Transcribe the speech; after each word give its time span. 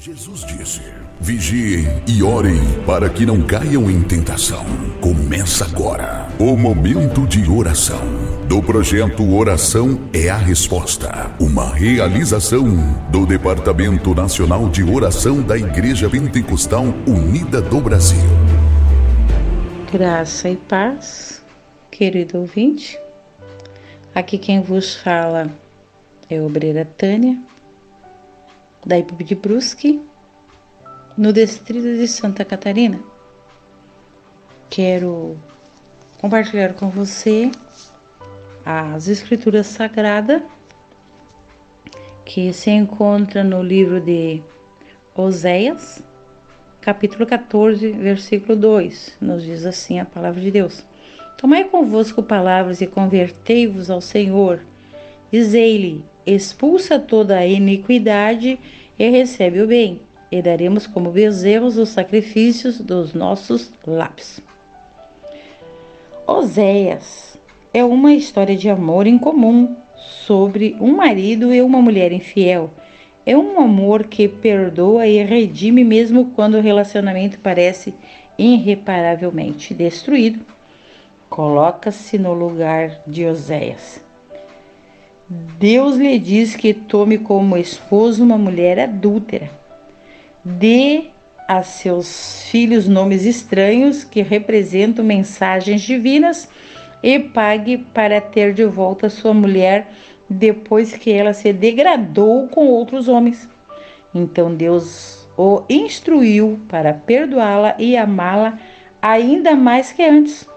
Jesus 0.00 0.44
disse: 0.46 0.80
Vigiem 1.20 1.84
e 2.06 2.22
orem 2.22 2.60
para 2.86 3.10
que 3.10 3.26
não 3.26 3.42
caiam 3.42 3.90
em 3.90 4.00
tentação. 4.00 4.64
Começa 5.00 5.64
agora 5.64 6.28
o 6.38 6.56
momento 6.56 7.26
de 7.26 7.50
oração 7.50 7.98
do 8.46 8.62
projeto 8.62 9.28
Oração 9.34 10.08
é 10.12 10.28
a 10.28 10.36
Resposta, 10.36 11.32
uma 11.40 11.74
realização 11.74 12.64
do 13.10 13.26
Departamento 13.26 14.14
Nacional 14.14 14.68
de 14.68 14.84
Oração 14.84 15.42
da 15.42 15.58
Igreja 15.58 16.08
Pentecostal 16.08 16.84
Unida 17.04 17.60
do 17.60 17.80
Brasil. 17.80 18.22
Graça 19.92 20.48
e 20.48 20.54
paz, 20.54 21.42
querido 21.90 22.38
ouvinte. 22.38 22.96
Aqui 24.14 24.38
quem 24.38 24.62
vos 24.62 24.94
fala 24.94 25.50
é 26.30 26.38
a 26.38 26.42
obreira 26.44 26.84
Tânia 26.84 27.47
da 28.84 29.00
de 29.00 29.34
Brusque, 29.34 30.00
no 31.16 31.32
distrito 31.32 31.82
de 31.82 32.06
Santa 32.06 32.44
Catarina. 32.44 33.00
Quero 34.70 35.36
compartilhar 36.20 36.74
com 36.74 36.88
você 36.88 37.50
as 38.64 39.08
escrituras 39.08 39.66
sagradas 39.66 40.42
que 42.24 42.52
se 42.52 42.70
encontra 42.70 43.42
no 43.42 43.62
livro 43.62 44.00
de 44.00 44.42
Oséias, 45.14 46.02
capítulo 46.80 47.26
14, 47.26 47.92
versículo 47.92 48.54
2. 48.54 49.16
Nos 49.20 49.42
diz 49.42 49.64
assim 49.64 49.98
a 49.98 50.04
palavra 50.04 50.40
de 50.40 50.50
Deus: 50.50 50.84
Tomai 51.38 51.64
convosco 51.64 52.22
palavras 52.22 52.80
e 52.80 52.86
convertei-vos 52.86 53.90
ao 53.90 54.00
Senhor. 54.00 54.60
Dizei-lhe: 55.30 56.04
expulsa 56.24 56.98
toda 56.98 57.36
a 57.36 57.46
iniquidade 57.46 58.58
e 58.98 59.08
recebe 59.10 59.60
o 59.60 59.66
bem, 59.66 60.00
e 60.32 60.40
daremos 60.40 60.86
como 60.86 61.10
bezerros 61.10 61.76
os 61.76 61.90
sacrifícios 61.90 62.80
dos 62.80 63.12
nossos 63.12 63.72
lábios. 63.86 64.40
Oséias 66.26 67.38
é 67.72 67.84
uma 67.84 68.12
história 68.14 68.56
de 68.56 68.68
amor 68.68 69.06
incomum 69.06 69.76
sobre 69.96 70.76
um 70.80 70.96
marido 70.96 71.52
e 71.52 71.60
uma 71.60 71.80
mulher 71.80 72.12
infiel. 72.12 72.70
É 73.24 73.36
um 73.36 73.60
amor 73.60 74.06
que 74.06 74.26
perdoa 74.26 75.06
e 75.06 75.22
redime 75.22 75.84
mesmo 75.84 76.32
quando 76.34 76.56
o 76.56 76.62
relacionamento 76.62 77.38
parece 77.38 77.94
irreparavelmente 78.38 79.74
destruído. 79.74 80.40
Coloca-se 81.28 82.18
no 82.18 82.32
lugar 82.32 83.02
de 83.06 83.26
Oséias 83.26 84.07
Deus 85.30 85.96
lhe 85.96 86.18
diz 86.18 86.56
que 86.56 86.72
tome 86.72 87.18
como 87.18 87.58
esposo 87.58 88.24
uma 88.24 88.38
mulher 88.38 88.78
adúltera. 88.78 89.50
Dê 90.42 91.08
a 91.46 91.62
seus 91.62 92.44
filhos 92.44 92.88
nomes 92.88 93.26
estranhos 93.26 94.04
que 94.04 94.22
representam 94.22 95.04
mensagens 95.04 95.82
divinas 95.82 96.48
e 97.02 97.18
pague 97.18 97.76
para 97.76 98.22
ter 98.22 98.54
de 98.54 98.64
volta 98.64 99.10
sua 99.10 99.34
mulher 99.34 99.88
depois 100.30 100.94
que 100.94 101.12
ela 101.12 101.34
se 101.34 101.52
degradou 101.52 102.48
com 102.48 102.66
outros 102.66 103.06
homens. 103.06 103.50
Então 104.14 104.54
Deus 104.54 105.28
o 105.36 105.62
instruiu 105.68 106.58
para 106.70 106.94
perdoá-la 106.94 107.76
e 107.78 107.98
amá-la 107.98 108.58
ainda 109.02 109.54
mais 109.54 109.92
que 109.92 110.02
antes. 110.02 110.48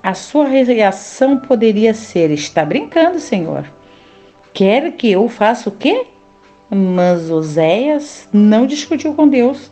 A 0.00 0.14
sua 0.14 0.46
reação 0.46 1.38
poderia 1.38 1.92
ser: 1.92 2.30
Está 2.30 2.64
brincando, 2.64 3.18
Senhor? 3.18 3.64
Quer 4.54 4.92
que 4.92 5.10
eu 5.10 5.30
faça 5.30 5.70
o 5.70 5.72
quê? 5.72 6.04
Mas 6.68 7.30
Oséias 7.30 8.28
não 8.30 8.66
discutiu 8.66 9.14
com 9.14 9.26
Deus. 9.26 9.70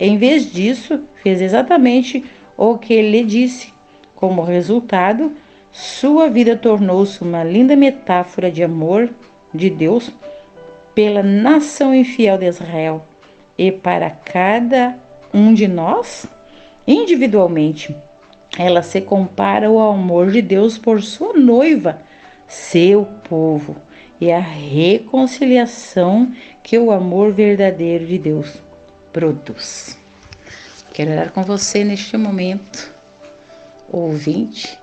Em 0.00 0.16
vez 0.16 0.50
disso, 0.50 1.02
fez 1.16 1.42
exatamente 1.42 2.24
o 2.56 2.78
que 2.78 2.94
ele 2.94 3.24
disse. 3.24 3.72
Como 4.14 4.42
resultado, 4.42 5.32
sua 5.70 6.30
vida 6.30 6.56
tornou-se 6.56 7.20
uma 7.22 7.44
linda 7.44 7.76
metáfora 7.76 8.50
de 8.50 8.62
amor 8.62 9.10
de 9.52 9.68
Deus 9.68 10.10
pela 10.94 11.22
nação 11.22 11.94
infiel 11.94 12.38
de 12.38 12.46
Israel 12.46 13.04
e 13.58 13.70
para 13.70 14.10
cada 14.10 14.98
um 15.32 15.52
de 15.52 15.68
nós, 15.68 16.26
individualmente. 16.86 17.94
Ela 18.58 18.82
se 18.82 19.02
compara 19.02 19.66
ao 19.66 19.92
amor 19.92 20.30
de 20.30 20.40
Deus 20.40 20.78
por 20.78 21.02
sua 21.02 21.34
noiva, 21.34 22.00
seu 22.46 23.06
povo 23.28 23.76
e 24.22 24.30
a 24.30 24.38
reconciliação 24.38 26.32
que 26.62 26.78
o 26.78 26.92
amor 26.92 27.32
verdadeiro 27.32 28.06
de 28.06 28.18
Deus 28.20 28.54
produz. 29.12 29.98
Quero 30.94 31.10
orar 31.10 31.32
com 31.32 31.42
você 31.42 31.82
neste 31.82 32.16
momento, 32.16 32.88
ouvinte, 33.90 34.78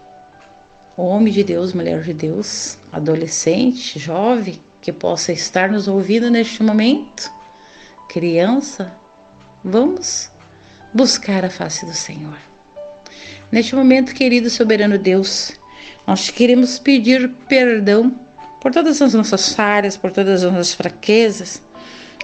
homem 0.97 1.31
de 1.31 1.41
Deus, 1.45 1.71
mulher 1.71 2.01
de 2.01 2.13
Deus, 2.13 2.79
adolescente, 2.91 3.97
jovem, 3.97 4.59
que 4.81 4.91
possa 4.91 5.31
estar 5.31 5.71
nos 5.71 5.87
ouvindo 5.87 6.29
neste 6.29 6.61
momento, 6.61 7.31
criança, 8.09 8.93
vamos 9.63 10.29
buscar 10.93 11.45
a 11.45 11.49
face 11.49 11.85
do 11.85 11.93
Senhor. 11.93 12.39
Neste 13.49 13.73
momento, 13.73 14.13
querido 14.13 14.49
soberano 14.49 14.97
Deus, 14.97 15.53
nós 16.05 16.29
queremos 16.29 16.77
pedir 16.77 17.29
perdão 17.47 18.27
por 18.61 18.71
todas 18.71 19.01
as 19.01 19.13
nossas 19.13 19.53
falhas, 19.53 19.97
por 19.97 20.11
todas 20.11 20.43
as 20.43 20.51
nossas 20.51 20.73
fraquezas 20.73 21.63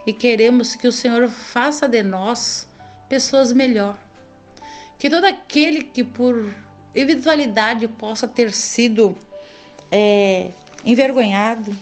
e 0.06 0.14
queremos 0.14 0.76
que 0.76 0.88
o 0.88 0.92
Senhor 0.92 1.28
faça 1.30 1.88
de 1.88 2.04
nós 2.04 2.70
pessoas 3.10 3.52
melhor. 3.52 3.98
Que 4.98 5.10
todo 5.10 5.26
aquele 5.26 5.84
que 5.84 6.04
por 6.04 6.54
eventualidade 6.94 7.88
possa 7.88 8.28
ter 8.28 8.52
sido 8.52 9.18
é, 9.92 10.52
envergonhado, 10.86 11.76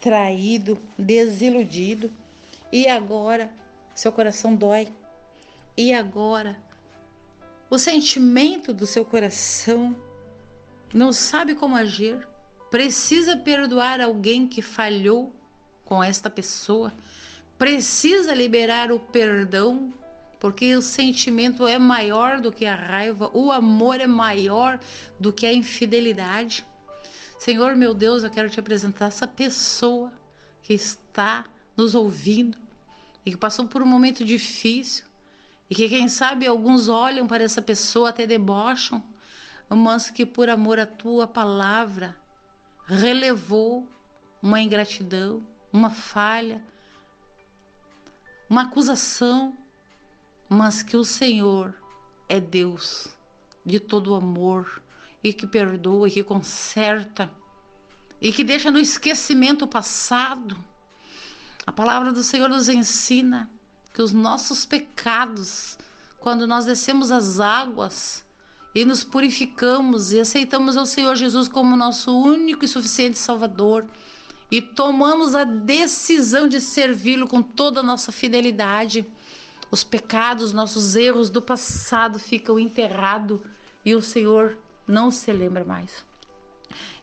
traído, 0.00 0.78
desiludido 0.98 2.10
e 2.70 2.86
agora 2.88 3.54
seu 3.94 4.12
coração 4.12 4.54
dói 4.54 4.88
e 5.76 5.92
agora 5.92 6.62
o 7.68 7.78
sentimento 7.78 8.72
do 8.72 8.86
seu 8.86 9.04
coração 9.04 9.96
não 10.94 11.12
sabe 11.12 11.54
como 11.54 11.76
agir 11.76 12.26
precisa 12.70 13.36
perdoar 13.36 14.00
alguém 14.00 14.46
que 14.46 14.62
falhou 14.62 15.34
com 15.84 16.02
esta 16.02 16.30
pessoa, 16.30 16.92
precisa 17.58 18.32
liberar 18.32 18.92
o 18.92 19.00
perdão, 19.00 19.92
porque 20.38 20.74
o 20.76 20.80
sentimento 20.80 21.66
é 21.66 21.78
maior 21.78 22.40
do 22.40 22.52
que 22.52 22.64
a 22.64 22.76
raiva, 22.76 23.30
o 23.34 23.50
amor 23.50 24.00
é 24.00 24.06
maior 24.06 24.78
do 25.18 25.32
que 25.32 25.44
a 25.44 25.52
infidelidade. 25.52 26.64
Senhor 27.38 27.74
meu 27.74 27.92
Deus, 27.92 28.22
eu 28.22 28.30
quero 28.30 28.48
te 28.48 28.60
apresentar 28.60 29.06
essa 29.06 29.26
pessoa 29.26 30.14
que 30.62 30.72
está 30.72 31.44
nos 31.76 31.94
ouvindo 31.94 32.56
e 33.26 33.32
que 33.32 33.36
passou 33.36 33.66
por 33.66 33.82
um 33.82 33.86
momento 33.86 34.24
difícil 34.24 35.06
e 35.68 35.74
que 35.74 35.88
quem 35.88 36.08
sabe 36.08 36.46
alguns 36.46 36.88
olham 36.88 37.26
para 37.26 37.42
essa 37.42 37.60
pessoa 37.60 38.10
até 38.10 38.26
debocham, 38.26 39.02
mas 39.68 40.10
que 40.10 40.24
por 40.24 40.48
amor 40.48 40.78
à 40.78 40.86
tua 40.86 41.26
palavra 41.26 42.16
relevou 42.90 43.88
uma 44.42 44.60
ingratidão, 44.60 45.46
uma 45.72 45.90
falha, 45.90 46.64
uma 48.48 48.62
acusação, 48.62 49.56
mas 50.48 50.82
que 50.82 50.96
o 50.96 51.04
Senhor 51.04 51.80
é 52.28 52.40
Deus 52.40 53.16
de 53.64 53.78
todo 53.78 54.14
amor 54.14 54.82
e 55.22 55.32
que 55.32 55.46
perdoa 55.46 56.08
e 56.08 56.10
que 56.10 56.24
conserta 56.24 57.30
e 58.20 58.32
que 58.32 58.42
deixa 58.42 58.70
no 58.70 58.78
esquecimento 58.78 59.64
o 59.64 59.68
passado. 59.68 60.62
A 61.66 61.72
palavra 61.72 62.12
do 62.12 62.22
Senhor 62.22 62.48
nos 62.48 62.68
ensina 62.68 63.48
que 63.94 64.02
os 64.02 64.12
nossos 64.12 64.66
pecados, 64.66 65.78
quando 66.18 66.46
nós 66.46 66.64
descemos 66.64 67.10
as 67.10 67.38
águas, 67.38 68.26
e 68.74 68.84
nos 68.84 69.02
purificamos 69.02 70.12
e 70.12 70.20
aceitamos 70.20 70.76
ao 70.76 70.86
Senhor 70.86 71.16
Jesus 71.16 71.48
como 71.48 71.76
nosso 71.76 72.16
único 72.16 72.64
e 72.64 72.68
suficiente 72.68 73.18
Salvador 73.18 73.86
e 74.50 74.60
tomamos 74.60 75.34
a 75.34 75.44
decisão 75.44 76.48
de 76.48 76.60
servi-lo 76.60 77.28
com 77.28 77.42
toda 77.42 77.80
a 77.80 77.84
nossa 77.84 78.10
fidelidade, 78.10 79.06
os 79.70 79.84
pecados, 79.84 80.52
nossos 80.52 80.96
erros 80.96 81.30
do 81.30 81.40
passado 81.40 82.18
ficam 82.18 82.58
enterrados 82.58 83.40
e 83.84 83.94
o 83.94 84.02
Senhor 84.02 84.58
não 84.86 85.10
se 85.10 85.32
lembra 85.32 85.64
mais. 85.64 86.04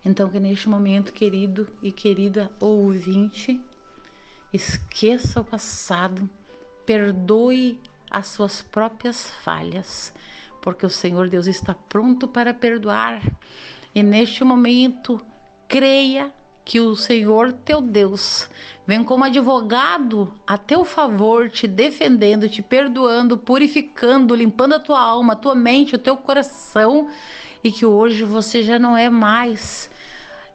Então, 0.04 0.30
que 0.30 0.40
neste 0.40 0.68
momento, 0.68 1.14
querido 1.14 1.70
e 1.82 1.92
querida 1.92 2.52
ouvinte, 2.60 3.64
esqueça 4.54 5.42
o 5.42 5.46
passado, 5.46 6.30
perdoe 6.86 7.80
as 8.10 8.28
suas 8.28 8.62
próprias 8.62 9.30
falhas 9.44 10.14
porque 10.68 10.86
o 10.86 10.90
Senhor 10.90 11.30
Deus 11.30 11.48
está 11.48 11.74
pronto 11.74 12.28
para 12.28 12.54
perdoar. 12.54 13.22
E 13.96 14.04
neste 14.04 14.44
momento, 14.44 15.18
creia 15.66 16.34
que 16.66 16.78
o 16.78 16.94
Senhor 16.94 17.54
teu 17.54 17.80
Deus 17.80 18.50
vem 18.86 19.02
como 19.02 19.24
advogado 19.24 20.34
a 20.46 20.58
teu 20.58 20.84
favor, 20.84 21.50
te 21.50 21.70
defendendo, 21.70 22.50
te 22.50 22.62
perdoando, 22.62 23.38
purificando, 23.38 24.36
limpando 24.36 24.76
a 24.76 24.80
tua 24.82 25.00
alma, 25.00 25.32
a 25.32 25.36
tua 25.38 25.56
mente, 25.56 25.96
o 25.96 26.00
teu 26.00 26.18
coração, 26.18 27.08
e 27.64 27.72
que 27.72 27.86
hoje 27.86 28.26
você 28.26 28.62
já 28.62 28.78
não 28.78 28.98
é 28.98 29.10
mais 29.10 29.90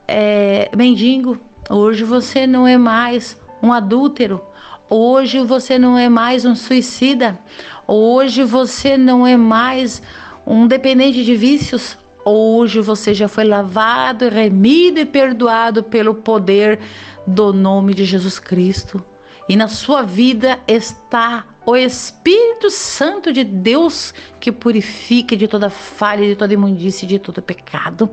é, 0.06 0.70
mendigo, 0.76 1.38
hoje 1.70 2.04
você 2.04 2.46
não 2.46 2.66
é 2.68 2.76
mais 2.76 3.40
um 3.62 3.72
adúltero, 3.72 4.44
hoje 4.92 5.40
você 5.40 5.78
não 5.78 5.98
é 5.98 6.08
mais 6.08 6.44
um 6.44 6.54
suicida, 6.54 7.38
hoje 7.86 8.44
você 8.44 8.96
não 8.96 9.26
é 9.26 9.36
mais 9.36 10.02
um 10.46 10.66
dependente 10.66 11.24
de 11.24 11.36
vícios, 11.36 11.96
Hoje 12.24 12.80
você 12.80 13.12
já 13.12 13.26
foi 13.26 13.44
lavado, 13.44 14.28
remido 14.28 15.00
e 15.00 15.04
perdoado 15.04 15.82
pelo 15.82 16.14
poder 16.14 16.78
do 17.26 17.52
nome 17.52 17.94
de 17.94 18.04
Jesus 18.04 18.38
Cristo. 18.38 19.04
E 19.48 19.56
na 19.56 19.66
sua 19.66 20.02
vida 20.02 20.60
está 20.68 21.44
o 21.66 21.76
Espírito 21.76 22.70
Santo 22.70 23.32
de 23.32 23.42
Deus 23.42 24.14
que 24.38 24.52
purifica 24.52 25.36
de 25.36 25.48
toda 25.48 25.68
falha, 25.68 26.24
de 26.24 26.36
toda 26.36 26.54
imundície, 26.54 27.08
de 27.08 27.18
todo 27.18 27.42
pecado. 27.42 28.08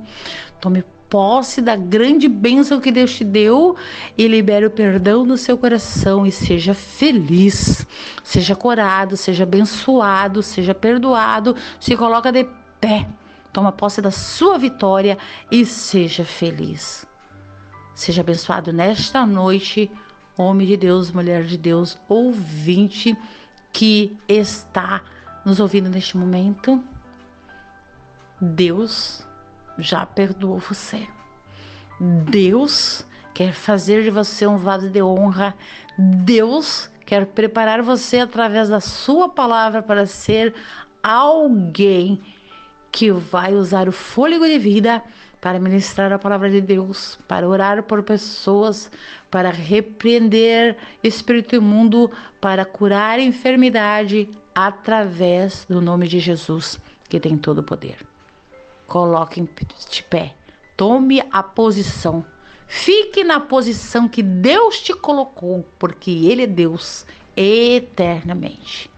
Tome 0.60 0.84
posse 1.10 1.62
da 1.62 1.76
grande 1.76 2.28
bênção 2.28 2.80
que 2.80 2.92
Deus 2.92 3.16
te 3.16 3.24
deu 3.24 3.76
e 4.18 4.28
libere 4.28 4.66
o 4.66 4.72
perdão 4.72 5.26
no 5.26 5.38
seu 5.38 5.58
coração 5.58 6.26
e 6.26 6.32
seja 6.32 6.74
feliz, 6.74 7.86
seja 8.24 8.56
corado, 8.56 9.18
seja 9.18 9.44
abençoado, 9.44 10.44
seja 10.44 10.76
perdoado, 10.76 11.56
se 11.80 11.98
coloca 11.98 12.32
de 12.32 12.48
pé 12.80 13.08
Toma 13.52 13.72
posse 13.72 14.02
da 14.02 14.12
sua 14.12 14.58
vitória 14.58 15.18
e 15.52 15.66
seja 15.66 16.24
feliz. 16.24 17.06
Seja 17.94 18.22
abençoado 18.22 18.72
nesta 18.72 19.26
noite, 19.26 19.92
homem 20.38 20.68
de 20.68 20.78
Deus, 20.78 21.12
mulher 21.12 21.44
de 21.44 21.58
Deus, 21.58 21.98
ouvinte 22.08 23.18
que 23.74 24.18
está 24.28 25.04
nos 25.46 25.60
ouvindo 25.60 25.90
neste 25.90 26.16
momento. 26.16 26.84
Deus 28.40 29.26
já 29.80 30.06
perdoou 30.06 30.60
você. 30.60 31.08
Deus 32.00 33.06
quer 33.34 33.54
fazer 33.54 34.04
de 34.04 34.10
você 34.10 34.46
um 34.46 34.58
vaso 34.58 34.90
de 34.90 35.02
honra. 35.02 35.56
Deus 35.98 36.90
quer 37.06 37.26
preparar 37.28 37.82
você 37.82 38.20
através 38.20 38.70
da 38.70 38.80
sua 38.80 39.30
palavra 39.30 39.82
para 39.82 40.06
ser 40.06 40.54
alguém 41.02 42.20
que 42.92 43.12
vai 43.12 43.54
usar 43.54 43.88
o 43.88 43.92
fôlego 43.92 44.46
de 44.46 44.58
vida 44.58 45.04
para 45.42 45.60
ministrar 45.60 46.12
a 46.12 46.20
palavra 46.20 46.50
de 46.50 46.60
Deus, 46.60 47.18
para 47.28 47.48
orar 47.48 47.84
por 47.84 48.04
pessoas, 48.04 48.92
para 49.32 49.52
repreender 49.52 50.78
espírito 51.02 51.56
imundo, 51.56 52.12
para 52.42 52.66
curar 52.66 53.20
enfermidade 53.20 54.30
através 54.54 55.66
do 55.70 55.82
nome 55.82 56.08
de 56.08 56.20
Jesus, 56.20 56.80
que 57.08 57.20
tem 57.20 57.38
todo 57.38 57.60
o 57.60 57.64
poder. 57.64 58.06
Coloque 58.90 59.48
de 59.92 60.04
pé, 60.04 60.36
tome 60.76 61.22
a 61.32 61.44
posição. 61.44 62.26
Fique 62.68 63.24
na 63.24 63.40
posição 63.40 64.10
que 64.10 64.24
Deus 64.24 64.82
te 64.82 64.96
colocou, 64.96 65.64
porque 65.78 66.10
Ele 66.10 66.44
é 66.44 66.48
Deus 66.48 67.06
eternamente. 67.36 68.90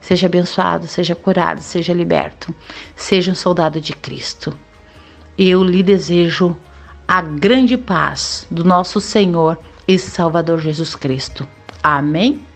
Seja 0.00 0.26
abençoado, 0.26 0.86
seja 0.86 1.16
curado, 1.16 1.60
seja 1.60 1.92
liberto, 1.92 2.54
seja 2.94 3.32
um 3.32 3.34
soldado 3.34 3.80
de 3.80 3.92
Cristo. 3.92 4.56
Eu 5.36 5.64
lhe 5.64 5.82
desejo 5.82 6.56
a 7.06 7.20
grande 7.20 7.76
paz 7.76 8.46
do 8.48 8.62
nosso 8.62 9.00
Senhor 9.00 9.58
e 9.88 9.98
Salvador 9.98 10.60
Jesus 10.60 10.94
Cristo. 10.94 11.46
Amém? 11.82 12.46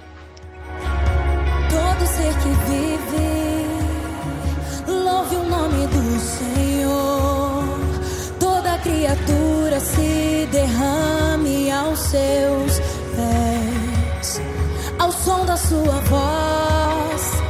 Seus 12.10 12.78
pés, 13.16 14.40
ao 14.98 15.12
som 15.12 15.44
da 15.44 15.56
sua 15.56 16.00
voz 16.10 17.46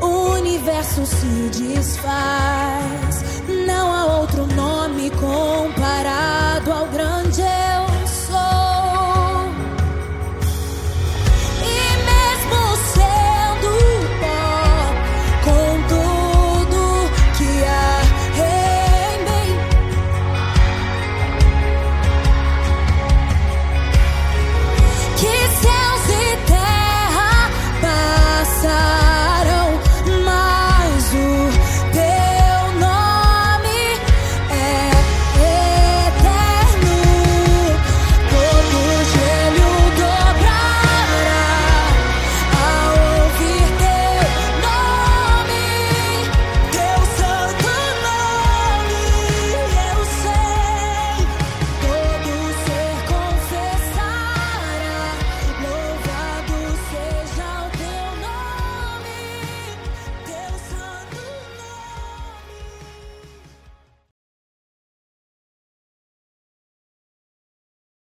universo 0.00 1.06
se 1.06 1.50
desfaz. 1.50 3.03